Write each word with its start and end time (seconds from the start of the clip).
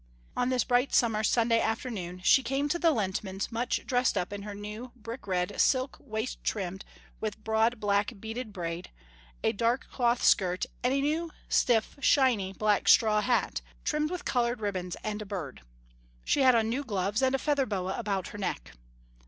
On 0.35 0.49
this 0.49 0.63
bright 0.63 0.95
summer 0.95 1.23
Sunday 1.23 1.59
afternoon 1.61 2.21
she 2.23 2.41
came 2.41 2.67
to 2.69 2.79
the 2.79 2.91
Lehntmans', 2.91 3.51
much 3.51 3.85
dressed 3.85 4.17
up 4.17 4.33
in 4.33 4.41
her 4.41 4.55
new, 4.55 4.91
brick 4.95 5.27
red, 5.27 5.61
silk 5.61 5.95
waist 5.99 6.43
trimmed 6.43 6.83
with 7.19 7.43
broad 7.43 7.79
black 7.79 8.13
beaded 8.19 8.51
braid, 8.51 8.89
a 9.43 9.51
dark 9.51 9.87
cloth 9.91 10.23
skirt 10.23 10.65
and 10.83 10.91
a 10.91 10.99
new 11.01 11.29
stiff, 11.49 11.97
shiny, 12.01 12.51
black 12.51 12.89
straw 12.89 13.21
hat, 13.21 13.61
trimmed 13.83 14.09
with 14.09 14.25
colored 14.25 14.59
ribbons 14.59 14.97
and 15.03 15.21
a 15.21 15.25
bird. 15.27 15.61
She 16.25 16.41
had 16.41 16.55
on 16.55 16.67
new 16.67 16.83
gloves, 16.83 17.21
and 17.21 17.35
a 17.35 17.37
feather 17.37 17.67
boa 17.67 17.95
about 17.95 18.29
her 18.29 18.39
neck. 18.39 18.71